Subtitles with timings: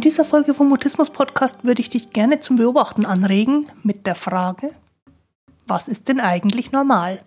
[0.00, 4.14] In dieser Folge vom Mutismus Podcast würde ich dich gerne zum Beobachten anregen mit der
[4.14, 4.74] Frage,
[5.66, 7.22] was ist denn eigentlich normal?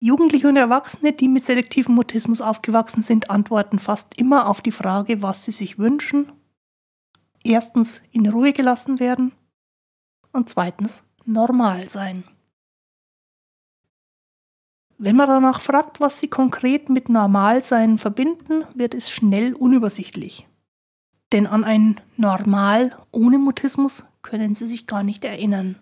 [0.00, 5.22] Jugendliche und Erwachsene, die mit selektivem Mutismus aufgewachsen sind, antworten fast immer auf die Frage,
[5.22, 6.32] was sie sich wünschen.
[7.44, 9.30] Erstens in Ruhe gelassen werden
[10.32, 12.24] und zweitens normal sein.
[15.04, 20.46] Wenn man danach fragt, was sie konkret mit Normalsein verbinden, wird es schnell unübersichtlich.
[21.32, 25.74] Denn an ein Normal ohne Mutismus können sie sich gar nicht erinnern.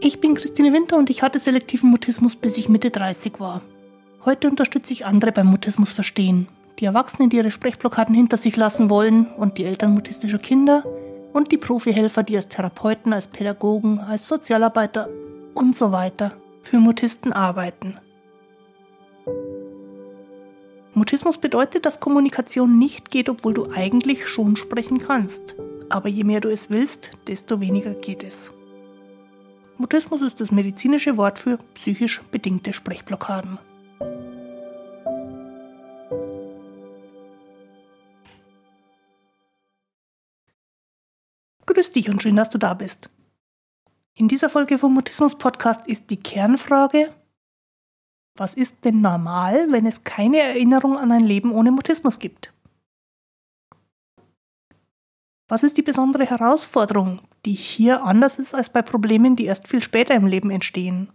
[0.00, 3.62] Ich bin Christine Winter und ich hatte selektiven Mutismus, bis ich Mitte 30 war.
[4.24, 8.90] Heute unterstütze ich andere beim Mutismus verstehen die Erwachsenen, die ihre Sprechblockaden hinter sich lassen
[8.90, 10.84] wollen und die Eltern mutistischer Kinder
[11.32, 15.08] und die Profihelfer, die als Therapeuten, als Pädagogen, als Sozialarbeiter
[15.54, 17.98] und so weiter für Mutisten arbeiten.
[20.94, 25.56] Mutismus bedeutet, dass Kommunikation nicht geht, obwohl du eigentlich schon sprechen kannst.
[25.90, 28.52] Aber je mehr du es willst, desto weniger geht es.
[29.76, 33.58] Mutismus ist das medizinische Wort für psychisch bedingte Sprechblockaden.
[41.94, 43.10] Dich und schön, dass du da bist.
[44.14, 47.12] In dieser Folge vom Mutismus Podcast ist die Kernfrage,
[48.36, 52.52] was ist denn normal, wenn es keine Erinnerung an ein Leben ohne Mutismus gibt?
[55.48, 59.82] Was ist die besondere Herausforderung, die hier anders ist als bei Problemen, die erst viel
[59.82, 61.12] später im Leben entstehen?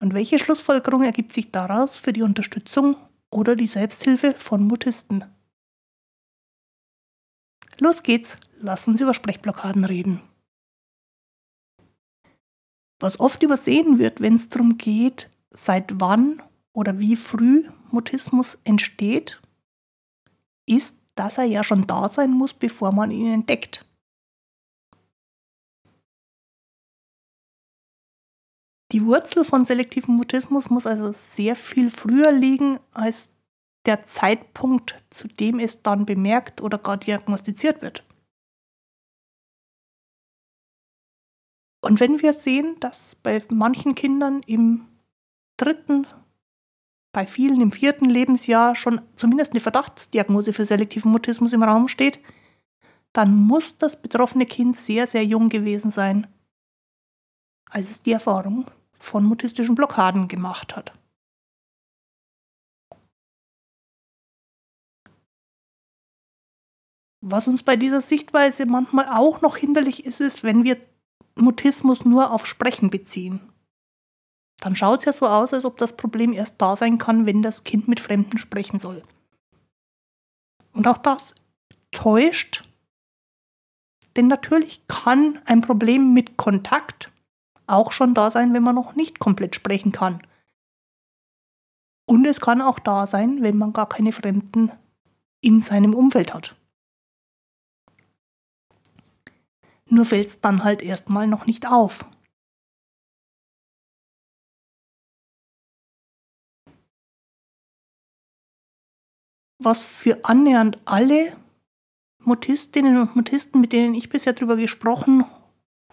[0.00, 2.96] Und welche Schlussfolgerung ergibt sich daraus für die Unterstützung
[3.30, 5.24] oder die Selbsthilfe von Mutisten?
[7.78, 10.20] Los geht's, lass uns über Sprechblockaden reden.
[12.98, 19.40] Was oft übersehen wird, wenn es darum geht, seit wann oder wie früh Mutismus entsteht,
[20.66, 23.86] ist, dass er ja schon da sein muss, bevor man ihn entdeckt.
[28.92, 33.30] Die Wurzel von selektivem Mutismus muss also sehr viel früher liegen als
[33.84, 38.04] der Zeitpunkt, zu dem es dann bemerkt oder gar diagnostiziert wird.
[41.86, 44.88] Und wenn wir sehen, dass bei manchen Kindern im
[45.56, 46.04] dritten,
[47.12, 52.18] bei vielen im vierten Lebensjahr schon zumindest eine Verdachtsdiagnose für selektiven Mutismus im Raum steht,
[53.12, 56.26] dann muss das betroffene Kind sehr, sehr jung gewesen sein,
[57.70, 58.68] als es die Erfahrung
[58.98, 60.92] von mutistischen Blockaden gemacht hat.
[67.20, 70.78] Was uns bei dieser Sichtweise manchmal auch noch hinderlich ist, ist, wenn wir
[71.36, 73.40] Mutismus nur auf Sprechen beziehen.
[74.60, 77.42] Dann schaut es ja so aus, als ob das Problem erst da sein kann, wenn
[77.42, 79.02] das Kind mit Fremden sprechen soll.
[80.72, 81.34] Und auch das
[81.92, 82.64] täuscht,
[84.16, 87.12] denn natürlich kann ein Problem mit Kontakt
[87.66, 90.22] auch schon da sein, wenn man noch nicht komplett sprechen kann.
[92.06, 94.72] Und es kann auch da sein, wenn man gar keine Fremden
[95.40, 96.54] in seinem Umfeld hat.
[99.88, 102.04] Nur fällt es dann halt erstmal noch nicht auf.
[109.58, 111.36] Was für annähernd alle
[112.18, 115.24] Mutistinnen und Mutisten, mit denen ich bisher darüber gesprochen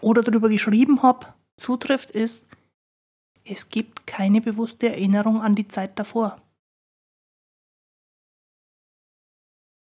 [0.00, 2.48] oder darüber geschrieben habe, zutrifft, ist,
[3.44, 6.40] es gibt keine bewusste Erinnerung an die Zeit davor.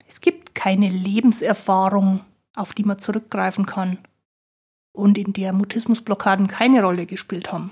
[0.07, 2.25] Es gibt keine Lebenserfahrung
[2.55, 3.97] auf die man zurückgreifen kann
[4.93, 7.71] und in der Mutismusblockaden keine Rolle gespielt haben.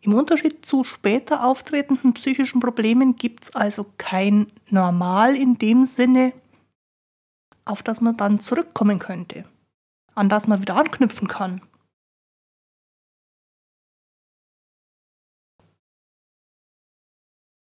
[0.00, 6.32] Im Unterschied zu später auftretenden psychischen Problemen gibt es also kein Normal in dem Sinne,
[7.64, 9.44] auf das man dann zurückkommen könnte,
[10.14, 11.60] an das man wieder anknüpfen kann.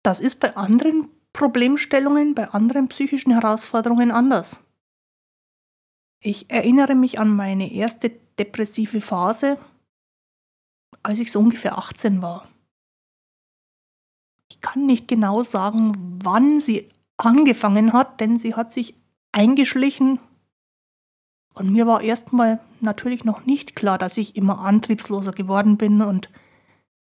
[0.03, 4.61] Das ist bei anderen Problemstellungen bei anderen psychischen Herausforderungen anders.
[6.21, 8.09] Ich erinnere mich an meine erste
[8.39, 9.57] depressive Phase,
[11.03, 12.47] als ich so ungefähr 18 war.
[14.49, 18.95] Ich kann nicht genau sagen, wann sie angefangen hat, denn sie hat sich
[19.33, 20.19] eingeschlichen
[21.53, 26.29] und mir war erstmal natürlich noch nicht klar, dass ich immer antriebsloser geworden bin und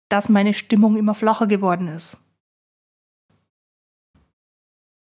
[0.09, 2.17] dass meine Stimmung immer flacher geworden ist.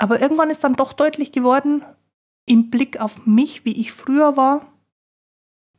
[0.05, 1.83] Aber irgendwann ist dann doch deutlich geworden,
[2.45, 4.71] im Blick auf mich, wie ich früher war,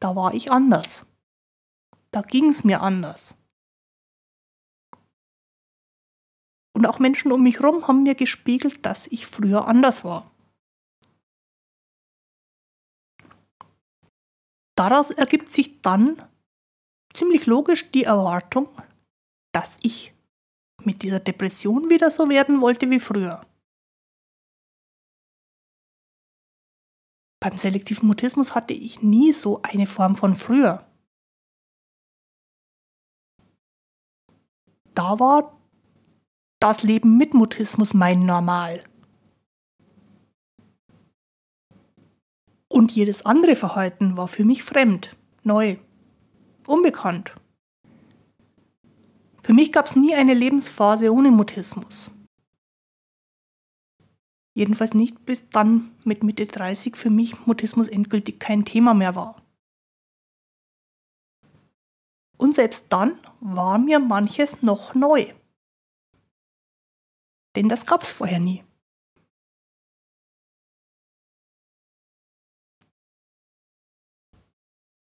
[0.00, 1.06] da war ich anders.
[2.10, 3.38] Da ging es mir anders.
[6.72, 10.28] Und auch Menschen um mich herum haben mir gespiegelt, dass ich früher anders war.
[14.74, 16.20] Daraus ergibt sich dann
[17.14, 18.66] ziemlich logisch die Erwartung,
[19.52, 20.12] dass ich
[20.82, 23.46] mit dieser Depression wieder so werden wollte wie früher.
[27.46, 30.84] Beim selektiven Mutismus hatte ich nie so eine Form von früher.
[34.94, 35.56] Da war
[36.58, 38.82] das Leben mit Mutismus mein Normal.
[42.66, 45.76] Und jedes andere Verhalten war für mich fremd, neu,
[46.66, 47.32] unbekannt.
[49.44, 52.10] Für mich gab es nie eine Lebensphase ohne Mutismus.
[54.56, 59.42] Jedenfalls nicht, bis dann mit Mitte 30 für mich Mutismus endgültig kein Thema mehr war.
[62.38, 65.30] Und selbst dann war mir manches noch neu.
[67.54, 68.64] Denn das gab es vorher nie.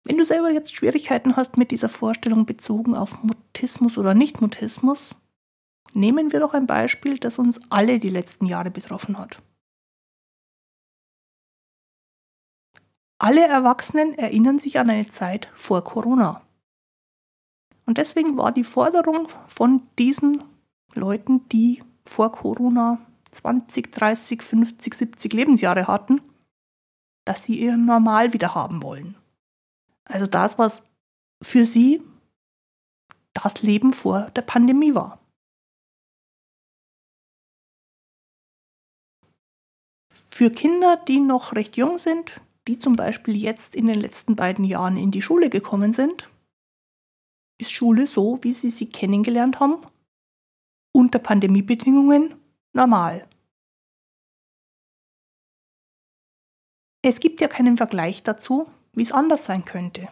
[0.04, 5.14] Wenn du selber jetzt Schwierigkeiten hast mit dieser Vorstellung bezogen auf Mutismus oder Nicht-Mutismus,
[5.96, 9.42] nehmen wir doch ein Beispiel, das uns alle die letzten Jahre betroffen hat.
[13.18, 16.42] Alle Erwachsenen erinnern sich an eine Zeit vor Corona.
[17.86, 20.44] Und deswegen war die Forderung von diesen
[20.92, 22.98] Leuten, die vor Corona
[23.30, 26.20] 20, 30, 50, 70 Lebensjahre hatten,
[27.24, 29.16] dass sie ihr Normal wieder haben wollen.
[30.04, 30.82] Also das, was
[31.42, 32.02] für sie
[33.32, 35.18] das Leben vor der Pandemie war.
[40.36, 44.66] Für Kinder, die noch recht jung sind, die zum Beispiel jetzt in den letzten beiden
[44.66, 46.28] Jahren in die Schule gekommen sind,
[47.58, 49.78] ist Schule so, wie sie sie kennengelernt haben,
[50.92, 52.34] unter Pandemiebedingungen
[52.74, 53.26] normal.
[57.02, 60.10] Es gibt ja keinen Vergleich dazu, wie es anders sein könnte.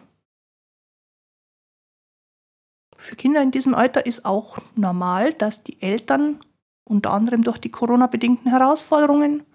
[2.97, 6.39] Für Kinder in diesem Alter ist auch normal, dass die Eltern
[6.83, 9.45] unter anderem durch die Corona-bedingten Herausforderungen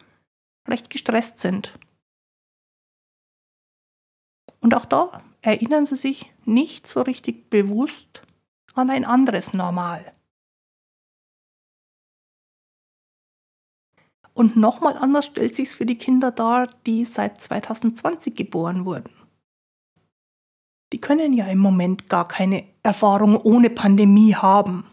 [0.70, 1.78] recht gestresst sind.
[4.60, 8.22] Und auch da erinnern sie sich nicht so richtig bewusst
[8.74, 10.12] an ein anderes Normal.
[14.34, 19.10] Und nochmal anders stellt sich es für die Kinder dar, die seit 2020 geboren wurden
[20.92, 24.84] die können ja im Moment gar keine Erfahrung ohne Pandemie haben.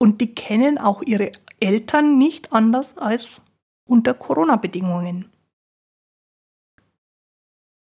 [0.00, 1.30] Und die kennen auch ihre
[1.60, 3.40] Eltern nicht anders als
[3.86, 5.30] unter Corona-Bedingungen.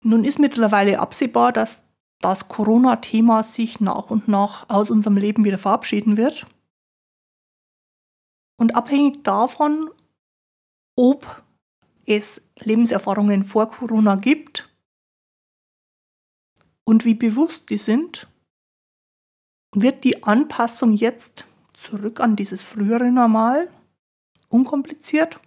[0.03, 1.83] Nun ist mittlerweile absehbar, dass
[2.19, 6.45] das Corona-Thema sich nach und nach aus unserem Leben wieder verabschieden wird.
[8.57, 9.89] Und abhängig davon,
[10.95, 11.43] ob
[12.05, 14.69] es Lebenserfahrungen vor Corona gibt
[16.83, 18.27] und wie bewusst die sind,
[19.73, 21.45] wird die Anpassung jetzt
[21.83, 23.69] zurück an dieses frühere Normal
[24.47, 25.39] unkompliziert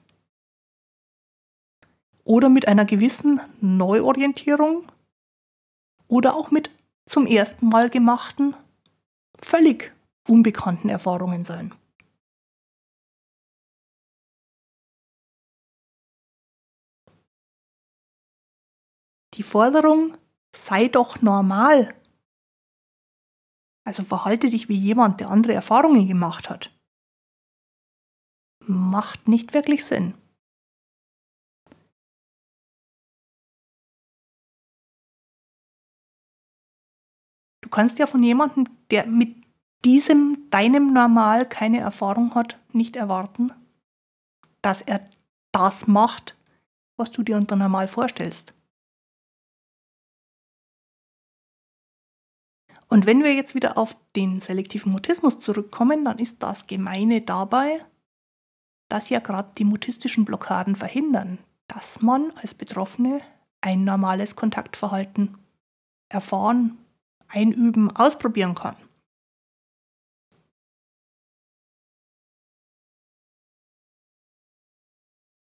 [2.24, 4.86] oder mit einer gewissen Neuorientierung
[6.08, 6.70] oder auch mit
[7.06, 8.54] zum ersten Mal gemachten,
[9.40, 9.94] völlig
[10.28, 11.74] unbekannten Erfahrungen sein.
[19.34, 20.16] Die Forderung
[20.54, 21.94] sei doch normal.
[23.86, 26.76] Also verhalte dich wie jemand, der andere Erfahrungen gemacht hat.
[28.66, 30.14] Macht nicht wirklich Sinn.
[37.62, 39.36] Du kannst ja von jemandem, der mit
[39.84, 43.52] diesem deinem Normal keine Erfahrung hat, nicht erwarten,
[44.62, 45.08] dass er
[45.52, 46.36] das macht,
[46.96, 48.55] was du dir unter Normal vorstellst.
[52.88, 57.84] Und wenn wir jetzt wieder auf den selektiven Mutismus zurückkommen, dann ist das Gemeine dabei,
[58.88, 63.20] dass ja gerade die mutistischen Blockaden verhindern, dass man als Betroffene
[63.60, 65.36] ein normales Kontaktverhalten
[66.08, 66.78] erfahren,
[67.26, 68.76] einüben, ausprobieren kann.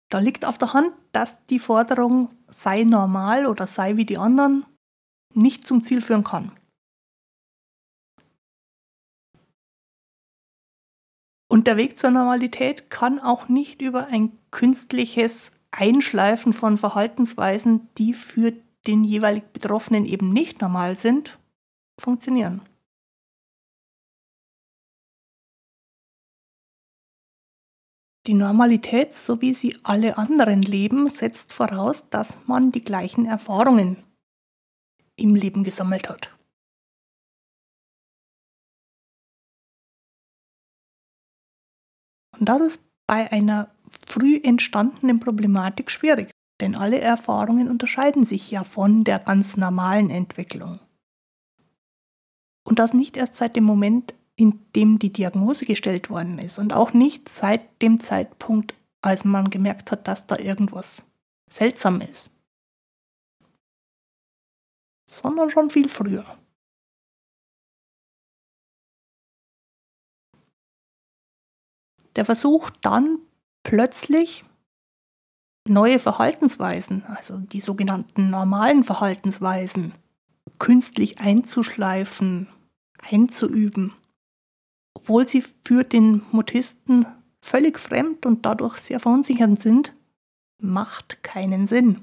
[0.10, 4.65] Da liegt auf der Hand, dass die Forderung sei normal oder sei wie die anderen
[5.33, 6.51] nicht zum Ziel führen kann.
[11.51, 18.13] Und der Weg zur Normalität kann auch nicht über ein künstliches Einschleifen von Verhaltensweisen, die
[18.13, 18.53] für
[18.88, 21.39] den jeweilig Betroffenen eben nicht normal sind,
[22.00, 22.62] funktionieren.
[28.27, 33.98] Die Normalität, so wie sie alle anderen leben, setzt voraus, dass man die gleichen Erfahrungen
[35.17, 36.31] im Leben gesammelt hat.
[42.41, 43.69] Und das ist bei einer
[44.07, 50.79] früh entstandenen Problematik schwierig, denn alle Erfahrungen unterscheiden sich ja von der ganz normalen Entwicklung.
[52.63, 56.74] Und das nicht erst seit dem Moment, in dem die Diagnose gestellt worden ist und
[56.74, 61.03] auch nicht seit dem Zeitpunkt, als man gemerkt hat, dass da irgendwas
[61.48, 62.31] seltsam ist,
[65.07, 66.40] sondern schon viel früher.
[72.15, 73.19] Der Versuch dann
[73.63, 74.43] plötzlich
[75.67, 79.93] neue Verhaltensweisen, also die sogenannten normalen Verhaltensweisen,
[80.59, 82.47] künstlich einzuschleifen,
[83.09, 83.93] einzuüben,
[84.93, 87.05] obwohl sie für den Mutisten
[87.41, 89.95] völlig fremd und dadurch sehr verunsichernd sind,
[90.61, 92.01] macht keinen Sinn.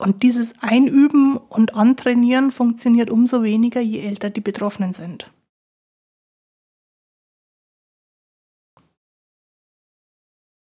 [0.00, 5.32] Und dieses Einüben und Antrainieren funktioniert umso weniger, je älter die Betroffenen sind.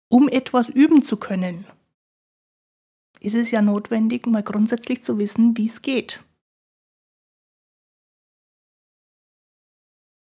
[0.10, 1.66] Um etwas üben zu können,
[3.20, 6.24] ist es ja notwendig, mal grundsätzlich zu wissen, wie es geht.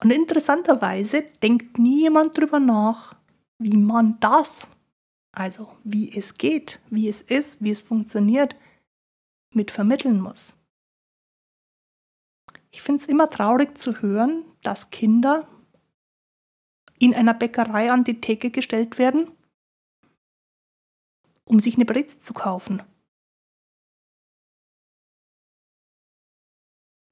[0.04, 3.16] Und interessanterweise denkt nie jemand darüber nach,
[3.60, 4.68] wie man das,
[5.32, 8.56] also wie es geht, wie es ist, wie es funktioniert,
[9.54, 10.56] mit vermitteln muss.
[12.72, 15.48] Ich finde es immer traurig zu hören, dass Kinder
[16.98, 19.32] in einer Bäckerei an die Theke gestellt werden,
[21.52, 22.82] um sich eine Breze zu kaufen.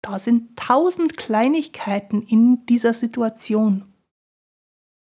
[0.02, 3.94] Da sind tausend Kleinigkeiten in dieser Situation,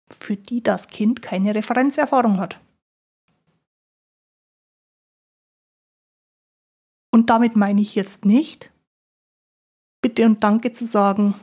[0.09, 2.59] für die das Kind keine Referenzerfahrung hat.
[7.13, 8.73] Und damit meine ich jetzt nicht,
[10.01, 11.35] bitte und danke zu sagen,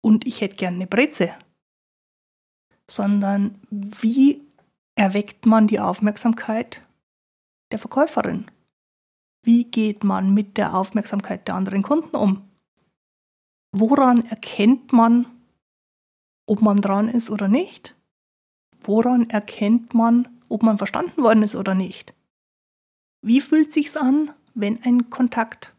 [0.00, 1.32] und ich hätte gerne eine Breze,
[2.90, 4.45] sondern wie
[4.96, 6.82] erweckt man die Aufmerksamkeit
[7.70, 8.50] der Verkäuferin?
[9.42, 12.48] Wie geht man mit der Aufmerksamkeit der anderen Kunden um?
[13.70, 15.26] Woran erkennt man,
[16.46, 17.94] ob man dran ist oder nicht?
[18.82, 22.14] Woran erkennt man, ob man verstanden worden ist oder nicht?
[23.20, 25.74] Wie fühlt sich's an, wenn ein Kontakt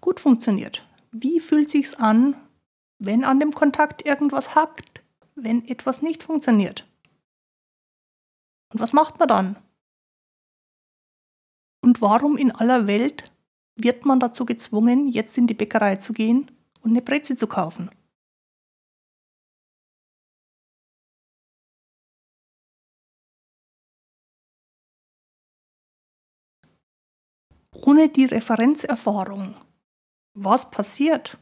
[0.00, 0.86] gut funktioniert?
[1.10, 2.36] Wie fühlt sich's an,
[2.98, 5.02] wenn an dem Kontakt irgendwas hackt,
[5.34, 6.86] wenn etwas nicht funktioniert?
[8.72, 9.56] Und was macht man dann?
[11.84, 13.32] Und warum in aller Welt
[13.76, 16.50] wird man dazu gezwungen, jetzt in die Bäckerei zu gehen
[16.80, 17.90] und eine Breze zu kaufen?
[27.74, 29.56] Ohne die Referenzerfahrung,
[30.34, 31.36] was passiert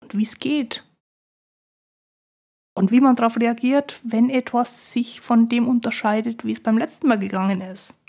[0.00, 0.89] und wie es geht
[2.74, 7.08] und wie man darauf reagiert, wenn etwas sich von dem unterscheidet, wie es beim letzten
[7.08, 8.00] Mal gegangen ist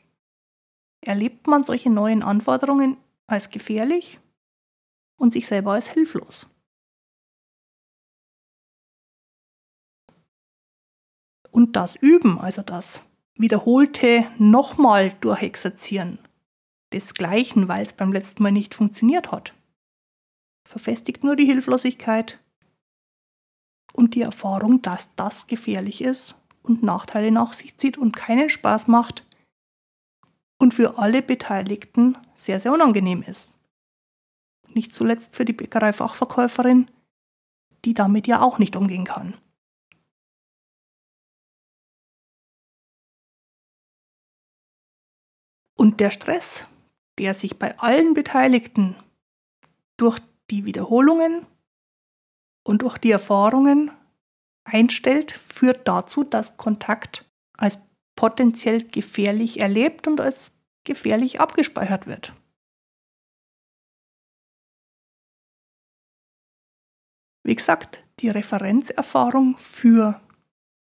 [1.02, 4.20] erlebt man solche neuen Anforderungen als gefährlich
[5.18, 6.48] und sich selber als hilflos.
[11.50, 13.02] Und das Üben, also das
[13.36, 16.20] wiederholte nochmal durchexerzieren
[16.94, 19.54] desgleichen, weil es beim letzten Mal nicht funktioniert hat,
[20.68, 22.41] verfestigt nur die Hilflosigkeit
[23.94, 28.88] und die Erfahrung, dass das gefährlich ist und Nachteile nach sich zieht und keinen Spaß
[28.88, 29.26] macht
[30.60, 33.52] und für alle Beteiligten sehr, sehr unangenehm ist.
[34.70, 36.90] Nicht zuletzt für die Bäckereifachverkäuferin,
[37.84, 39.36] die damit ja auch nicht umgehen kann.
[45.76, 46.66] Und der Stress,
[47.18, 48.96] der sich bei allen Beteiligten
[49.98, 50.20] durch
[50.52, 51.48] die Wiederholungen
[52.72, 53.92] und durch die Erfahrungen
[54.64, 57.78] einstellt, führt dazu, dass Kontakt als
[58.16, 60.54] potenziell gefährlich erlebt und als
[60.86, 62.34] gefährlich abgespeichert wird.
[67.44, 70.22] Wie gesagt, die Referenzerfahrung für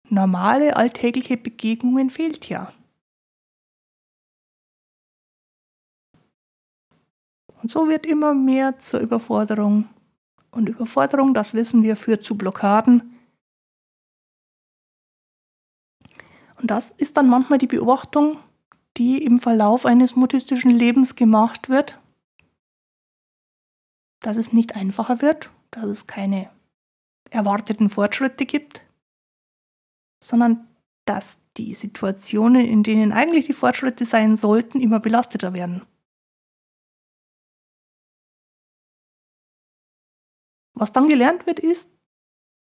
[0.07, 2.75] normale alltägliche Begegnungen fehlt ja.
[7.63, 9.89] Und so wird immer mehr zur Überforderung
[10.51, 13.19] Und Überforderung, das wissen wir, führt zu Blockaden.
[16.57, 18.39] Und das ist dann manchmal die Beobachtung,
[18.97, 21.99] die im Verlauf eines mutistischen Lebens gemacht wird,
[24.21, 26.51] dass es nicht einfacher wird, dass es keine
[27.31, 28.83] erwarteten Fortschritte gibt,
[30.23, 30.69] sondern
[31.07, 35.83] dass die Situationen, in denen eigentlich die Fortschritte sein sollten, immer belasteter werden.
[40.81, 41.95] Was dann gelernt wird, ist,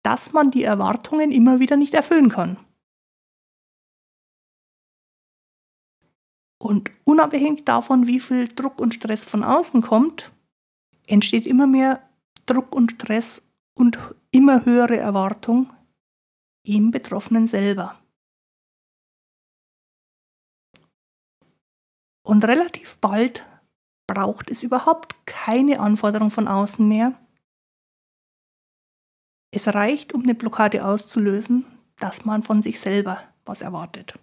[0.05, 2.57] dass man die Erwartungen immer wieder nicht erfüllen kann.
[6.63, 10.31] Und unabhängig davon, wie viel Druck und Stress von außen kommt,
[11.09, 12.09] entsteht immer mehr
[12.47, 13.99] Druck und Stress und
[14.31, 15.73] immer höhere Erwartung
[16.63, 18.01] im Betroffenen selber.
[22.23, 23.45] Und relativ bald
[24.07, 27.19] braucht es überhaupt keine Anforderung von außen mehr.
[29.57, 31.65] Es reicht, um eine Blockade auszulösen,
[32.01, 34.19] dass man von sich selber was erwartet.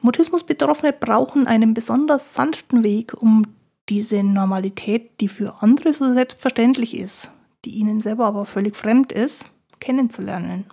[0.00, 3.46] Mutismus-Betroffene brauchen einen besonders sanften Weg, um
[3.88, 7.32] diese Normalität, die für andere so selbstverständlich ist,
[7.64, 10.66] die ihnen selber aber völlig fremd ist, kennenzulernen.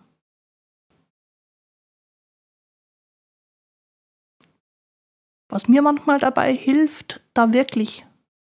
[5.56, 8.06] Was mir manchmal dabei hilft, da wirklich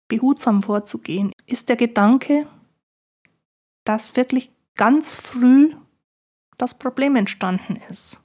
[0.09, 2.47] behutsam vorzugehen, ist der Gedanke,
[3.85, 5.75] dass wirklich ganz früh
[6.59, 8.21] das Problem entstanden ist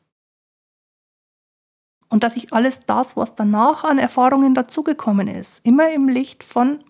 [2.09, 6.83] und dass ich alles das, was danach an Erfahrungen dazugekommen ist, immer im Licht von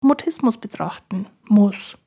[0.00, 1.98] Mutismus betrachten muss.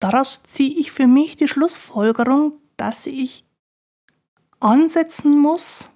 [0.00, 3.44] Daraus ziehe ich für mich die Schlussfolgerung, dass ich
[4.62, 5.88] ansetzen muss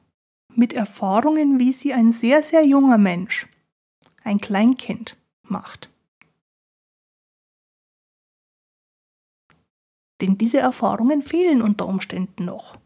[0.55, 3.47] mit Erfahrungen, wie sie ein sehr, sehr junger Mensch,
[4.25, 5.91] ein Kleinkind, macht.
[10.21, 12.79] Denn diese Erfahrungen fehlen unter Umständen noch.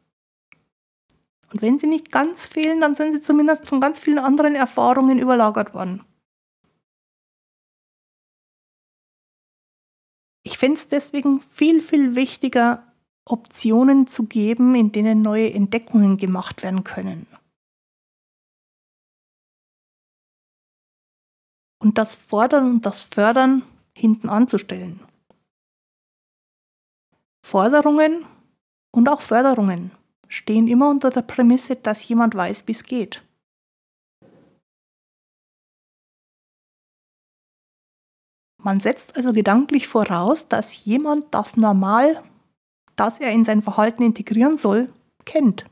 [1.52, 5.18] Und wenn sie nicht ganz fehlen, dann sind sie zumindest von ganz vielen anderen Erfahrungen
[5.18, 6.04] überlagert worden.
[10.42, 12.89] Ich fände es deswegen viel, viel wichtiger,
[13.26, 17.26] Optionen zu geben, in denen neue Entdeckungen gemacht werden können.
[21.83, 23.62] Und das Fordern und das Fördern
[23.94, 25.00] hinten anzustellen.
[27.42, 28.26] Forderungen
[28.92, 29.92] und auch Förderungen
[30.28, 33.22] stehen immer unter der Prämisse, dass jemand weiß, wie es geht.
[38.62, 42.22] Man setzt also gedanklich voraus, dass jemand das Normal,
[43.00, 44.92] das er in sein Verhalten integrieren soll,
[45.24, 45.64] kennt.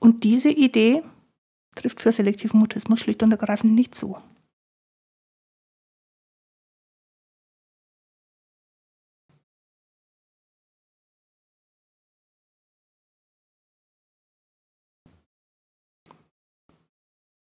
[0.00, 1.02] Und diese Idee
[1.74, 4.16] trifft für selektiven Mutismus schlicht und ergreifend nicht zu.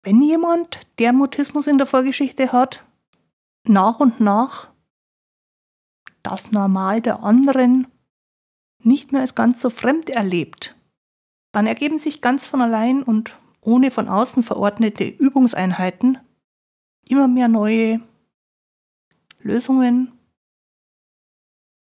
[0.05, 2.85] wenn jemand, der Mutismus in der Vorgeschichte hat,
[3.73, 4.69] nach und nach
[6.23, 7.89] das Normal der anderen
[8.79, 10.77] nicht mehr als ganz so fremd erlebt,
[11.53, 16.19] dann ergeben sich ganz von allein und ohne von außen verordnete Übungseinheiten
[17.07, 18.01] immer mehr neue
[19.41, 20.13] Lösungen,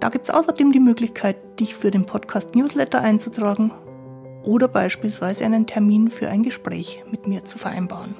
[0.00, 3.70] Da gibt es außerdem die Möglichkeit, dich für den Podcast Newsletter einzutragen
[4.44, 8.14] oder beispielsweise einen Termin für ein Gespräch mit mir zu vereinbaren.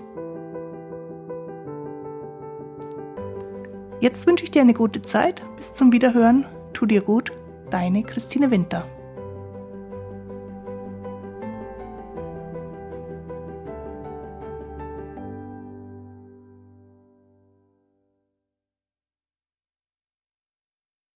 [4.00, 5.42] Jetzt wünsche ich dir eine gute Zeit.
[5.56, 6.44] Bis zum Wiederhören.
[6.74, 7.32] Tu dir gut.
[7.70, 8.86] Deine Christine Winter.